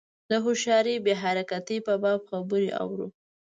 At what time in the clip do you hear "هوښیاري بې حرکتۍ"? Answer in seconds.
0.43-1.77